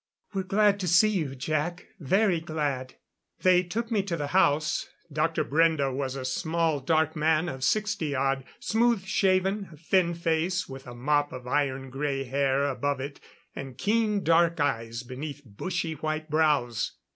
"We're 0.33 0.41
glad 0.41 0.79
to 0.79 0.87
see 0.87 1.09
you, 1.11 1.35
Jac. 1.35 1.85
Very 1.99 2.39
glad." 2.39 2.95
They 3.43 3.61
took 3.61 3.91
me 3.91 4.01
to 4.01 4.17
the 4.17 4.29
house. 4.33 4.89
Dr. 5.13 5.45
Brende 5.45 5.95
was 5.95 6.15
a 6.15 6.25
small, 6.25 6.79
dark 6.79 7.15
man 7.15 7.47
of 7.47 7.63
sixty 7.63 8.15
odd, 8.15 8.43
smooth 8.59 9.05
shaven, 9.05 9.69
a 9.73 9.77
thin 9.77 10.15
face, 10.15 10.67
with 10.67 10.87
a 10.87 10.95
mop 10.95 11.31
of 11.31 11.45
iron 11.45 11.91
grey 11.91 12.23
hair 12.23 12.63
above 12.65 12.99
it, 12.99 13.19
and 13.55 13.77
keen 13.77 14.23
dark 14.23 14.59
eyes 14.59 15.03
beneath 15.03 15.43
bushy 15.45 15.93
white 15.93 16.31
brows. 16.31 16.93